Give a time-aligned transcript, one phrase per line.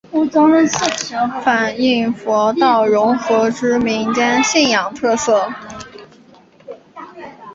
[1.43, 5.47] 反应佛道融合之民间信仰特色。